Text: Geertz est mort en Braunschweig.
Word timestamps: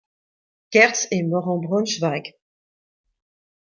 Geertz 0.71 1.07
est 1.11 1.21
mort 1.21 1.47
en 1.47 1.57
Braunschweig. 1.59 2.35